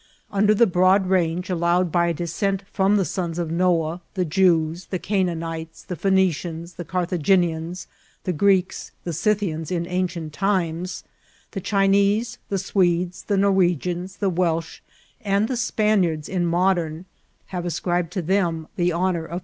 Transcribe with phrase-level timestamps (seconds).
[0.31, 4.25] Under the broad range allow ed by a descent from the sons of Noah, t}ie
[4.25, 7.85] Jews, the Canaanites, the Phoenicians, the Carthaginians,
[8.23, 11.03] the Oreeks, the Scythians in ancient times;
[11.51, 14.79] the Chinese, the Swedes, the Norwegians, the Welsh,
[15.23, 17.05] and the Span iards in modern,
[17.53, 19.39] have had ascribed to them the honour eobbrtson'b account faultt.